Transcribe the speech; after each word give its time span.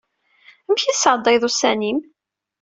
Amek 0.67 0.83
i 0.85 0.91
tesɛeddayeḍ 0.93 1.43
ussan-im? 1.49 1.99